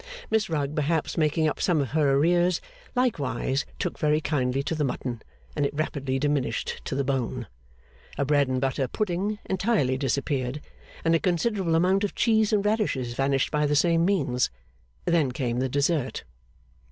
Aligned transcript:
Miss 0.31 0.49
Rugg, 0.49 0.75
perhaps 0.75 1.15
making 1.15 1.47
up 1.47 1.61
some 1.61 1.79
of 1.79 1.91
her 1.91 2.13
arrears, 2.17 2.59
likewise 2.95 3.67
took 3.77 3.99
very 3.99 4.19
kindly 4.19 4.63
to 4.63 4.73
the 4.73 4.83
mutton, 4.83 5.21
and 5.55 5.63
it 5.63 5.75
rapidly 5.75 6.17
diminished 6.17 6.81
to 6.85 6.95
the 6.95 7.03
bone. 7.03 7.45
A 8.17 8.25
bread 8.25 8.47
and 8.47 8.59
butter 8.59 8.87
pudding 8.87 9.37
entirely 9.47 9.99
disappeared, 9.99 10.59
and 11.05 11.13
a 11.13 11.19
considerable 11.19 11.75
amount 11.75 12.03
of 12.03 12.15
cheese 12.15 12.51
and 12.51 12.65
radishes 12.65 13.13
vanished 13.13 13.51
by 13.51 13.67
the 13.67 13.75
same 13.75 14.03
means. 14.03 14.49
Then 15.05 15.31
came 15.31 15.59
the 15.59 15.69
dessert. 15.69 16.23